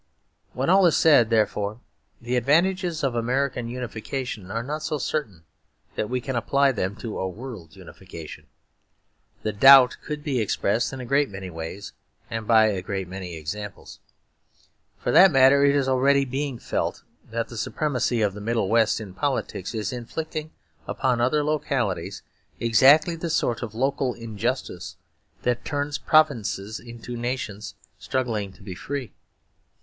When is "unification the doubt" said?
7.75-9.97